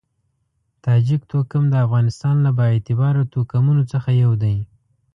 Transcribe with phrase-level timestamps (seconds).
[0.83, 4.57] تاجک توکم د افغانستان له با اعتباره توکمونو څخه یو دی.